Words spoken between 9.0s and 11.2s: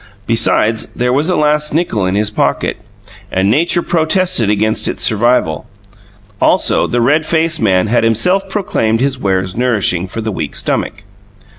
wares nourishing for the weak stummick.